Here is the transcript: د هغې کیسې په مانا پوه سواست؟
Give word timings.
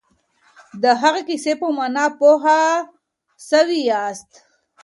د 0.83 0.85
هغې 1.01 1.21
کیسې 1.29 1.53
په 1.61 1.67
مانا 1.77 2.05
پوه 2.17 2.55
سواست؟ 3.49 4.29